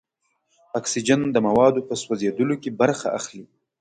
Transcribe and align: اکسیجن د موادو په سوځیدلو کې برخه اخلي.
اکسیجن 0.79 1.21
د 1.31 1.37
موادو 1.47 1.81
په 1.87 1.93
سوځیدلو 2.03 2.55
کې 2.61 2.69
برخه 2.81 3.07
اخلي. 3.19 3.43